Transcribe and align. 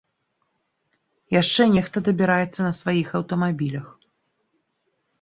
Яшчэ 1.41 1.61
нехта 1.75 1.97
дабіраецца 2.09 2.59
на 2.71 2.75
сваіх 2.81 3.07
аўтамабілях. 3.23 3.97